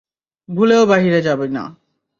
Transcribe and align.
ভুলেও 0.49 0.83
বাহিরে 0.85 1.19
যাবি 1.21 1.47
না! 1.47 1.63